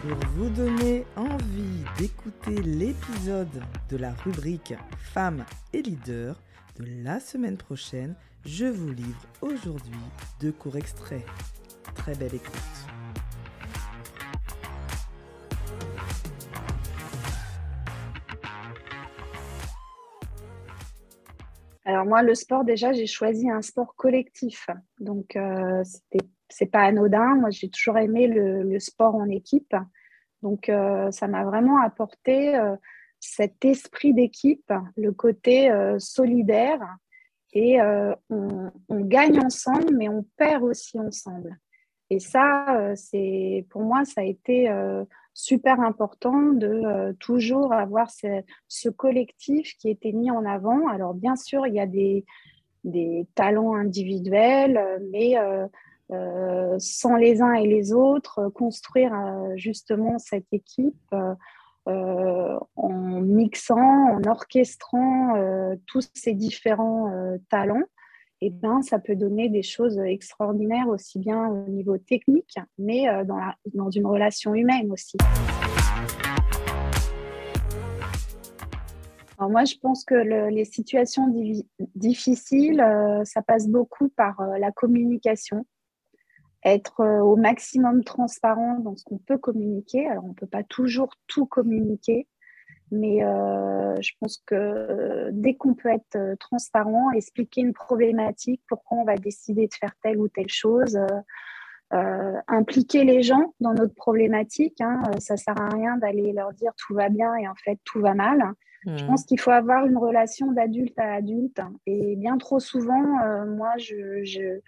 [0.00, 5.44] Pour vous donner envie d'écouter l'épisode de la rubrique Femmes
[5.74, 6.40] et leaders
[6.78, 8.16] de la semaine prochaine,
[8.46, 10.00] je vous livre aujourd'hui
[10.40, 11.26] deux courts extraits.
[11.96, 12.50] Très belle écoute.
[21.84, 24.66] Alors moi, le sport, déjà, j'ai choisi un sport collectif.
[24.98, 27.36] Donc, euh, c'était c'est pas anodin.
[27.36, 29.74] Moi, j'ai toujours aimé le, sport en équipe.
[30.42, 32.76] Donc, euh, ça m'a vraiment apporté euh,
[33.18, 36.80] cet esprit d'équipe, le côté euh, solidaire.
[37.52, 37.80] Et
[38.30, 41.58] on, gagne ensemble, mais on perd aussi ensemble.
[42.08, 44.72] Et ça, c'est pour moi, ça a été
[45.34, 50.86] super important de toujours avoir ce, collectif qui était mis en avant.
[50.86, 54.80] Alors, bien sûr, il y a des talents individuels,
[55.10, 55.34] mais
[56.12, 61.14] euh, sans les uns et les autres, euh, construire euh, justement cette équipe
[61.86, 65.34] en mixant, en orchestrant
[65.86, 67.10] tous ces différents
[67.48, 67.82] talents.
[68.42, 73.06] Et eh ben, ça peut donner des choses extraordinaires aussi bien au niveau technique, mais
[73.24, 73.40] dans,
[73.74, 75.16] dans une relation humaine aussi.
[79.40, 81.26] Moi, je pense que les situations
[81.96, 82.84] difficiles,
[83.24, 85.66] ça passe beaucoup par la communication
[86.64, 90.08] être euh, au maximum transparent dans ce qu'on peut communiquer.
[90.08, 92.26] Alors, on ne peut pas toujours tout communiquer,
[92.90, 98.98] mais euh, je pense que euh, dès qu'on peut être transparent, expliquer une problématique, pourquoi
[98.98, 100.98] on va décider de faire telle ou telle chose,
[102.46, 106.70] impliquer les gens dans notre problématique, hein, ça ne sert à rien d'aller leur dire
[106.76, 108.44] tout va bien et en fait tout va mal.
[108.86, 109.06] Je mmh.
[109.08, 111.60] pense qu'il faut avoir une relation d'adulte à adulte.
[111.86, 113.02] Et bien trop souvent,
[113.44, 114.60] moi, je, je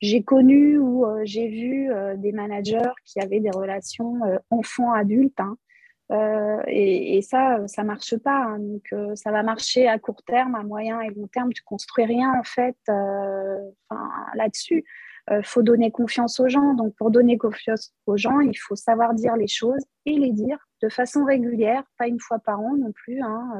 [0.00, 5.40] j'ai connu ou euh, j'ai vu euh, des managers qui avaient des relations euh, enfants-adultes.
[5.40, 5.56] Hein.
[6.68, 8.44] Et, et, ça, ça marche pas.
[8.44, 8.58] Hein.
[8.60, 11.52] Donc, ça va marcher à court terme, à moyen et long terme.
[11.52, 12.78] Tu construis rien en fait
[14.34, 14.86] là-dessus.
[15.30, 16.72] Il faut donner confiance aux gens.
[16.72, 20.56] Donc, pour donner confiance aux gens, il faut savoir dire les choses et les dire
[20.82, 23.52] de façon régulière, pas une fois par an non plus, hein,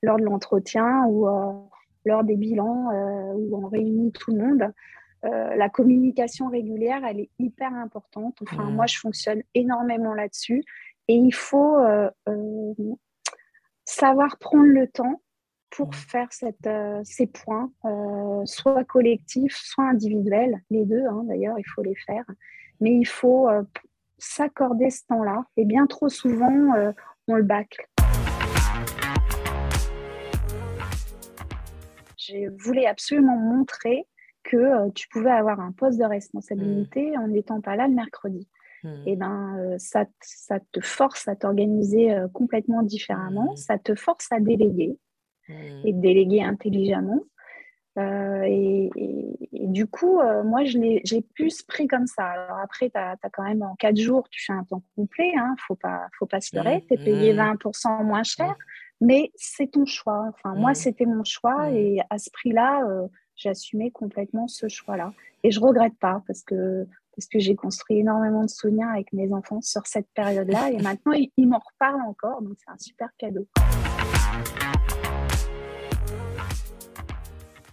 [0.00, 1.28] lors de l'entretien ou
[2.06, 2.90] lors des bilans
[3.34, 4.72] où on réunit tout le monde.
[5.26, 8.38] Euh, la communication régulière, elle est hyper importante.
[8.42, 8.74] Enfin, mmh.
[8.74, 10.62] moi, je fonctionne énormément là-dessus.
[11.08, 12.74] Et il faut euh, euh,
[13.84, 15.20] savoir prendre le temps
[15.70, 15.92] pour mmh.
[15.94, 16.68] faire cette,
[17.04, 17.70] ces points,
[18.44, 22.24] soit collectifs, soit individuels, les deux hein, d'ailleurs, il faut les faire.
[22.80, 23.48] Mais il faut
[24.18, 25.44] s'accorder ce temps-là.
[25.56, 26.72] Et bien trop souvent,
[27.26, 27.86] on le bâcle.
[32.16, 34.06] Je voulais absolument montrer
[34.46, 37.20] que euh, tu pouvais avoir un poste de responsabilité mmh.
[37.20, 38.48] en n'étant pas là le mercredi.
[38.82, 38.88] Mmh.
[38.88, 43.56] Et eh ben, euh, ça, ça, te force à t'organiser euh, complètement différemment, mmh.
[43.56, 44.98] ça te force à déléguer
[45.84, 47.22] et déléguer intelligemment.
[47.96, 48.90] et,
[49.52, 52.24] du coup, moi, j'ai plus pris comme ça.
[52.24, 55.38] Alors après, tu as, quand même en quatre jours, tu fais un temps complet, il
[55.38, 58.56] hein, ne faut pas, faut pas se leurrer, tu es payé 20% moins cher,
[59.00, 60.26] mais c'est ton choix.
[60.30, 62.82] Enfin, moi, c'était mon choix et à ce prix-là,
[63.44, 65.12] assumé complètement ce choix-là.
[65.42, 69.32] Et je regrette pas parce que, parce que j'ai construit énormément de souvenirs avec mes
[69.32, 70.70] enfants sur cette période-là.
[70.70, 72.42] Et maintenant, ils, m'en reparlent encore.
[72.42, 73.46] Donc, c'est un super cadeau.